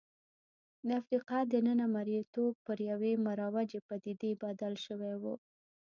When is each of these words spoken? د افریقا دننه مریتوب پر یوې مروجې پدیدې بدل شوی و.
د 0.87 0.89
افریقا 1.01 1.39
دننه 1.53 1.85
مریتوب 1.95 2.53
پر 2.65 2.77
یوې 2.91 3.13
مروجې 3.25 3.79
پدیدې 3.87 4.31
بدل 4.43 4.73
شوی 4.85 5.13
و. 5.21 5.23